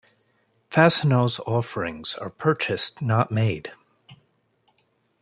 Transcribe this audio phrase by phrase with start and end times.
[0.71, 3.71] Fastenal's offerings are purchased, not made.